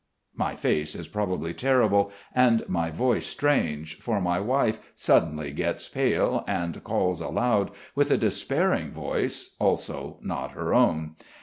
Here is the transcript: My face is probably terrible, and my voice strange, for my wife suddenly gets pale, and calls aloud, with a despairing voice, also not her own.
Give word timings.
My 0.35 0.55
face 0.55 0.95
is 0.95 1.07
probably 1.07 1.53
terrible, 1.53 2.11
and 2.33 2.67
my 2.67 2.89
voice 2.89 3.27
strange, 3.27 3.99
for 3.99 4.19
my 4.19 4.39
wife 4.39 4.79
suddenly 4.95 5.51
gets 5.51 5.87
pale, 5.87 6.43
and 6.47 6.83
calls 6.83 7.21
aloud, 7.21 7.69
with 7.93 8.09
a 8.09 8.17
despairing 8.17 8.93
voice, 8.93 9.55
also 9.59 10.17
not 10.23 10.53
her 10.53 10.73
own. 10.73 11.17